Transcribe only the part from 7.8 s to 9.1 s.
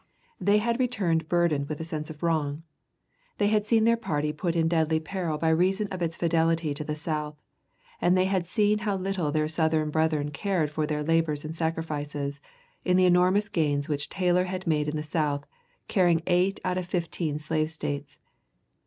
and they had seen how